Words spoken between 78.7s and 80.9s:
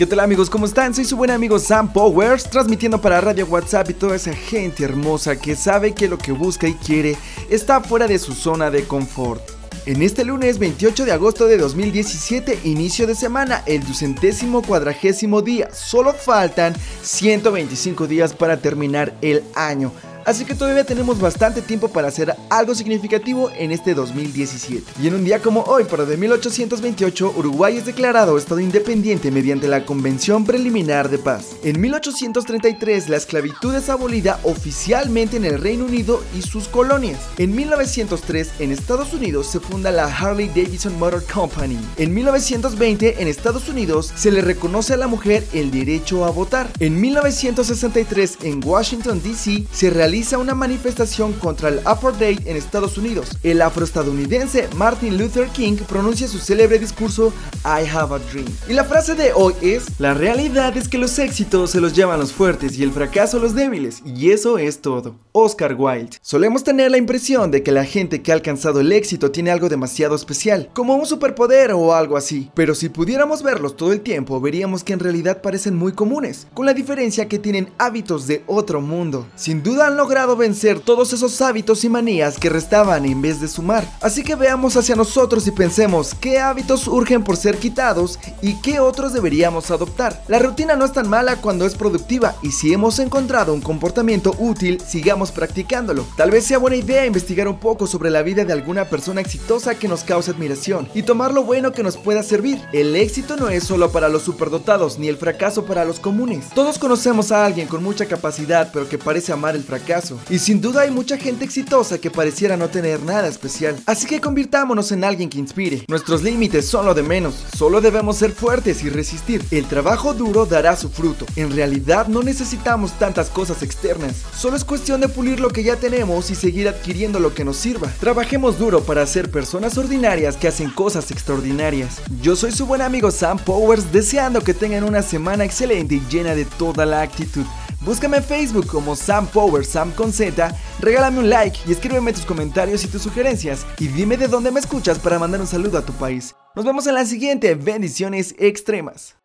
mundo. Sin duda logrado vencer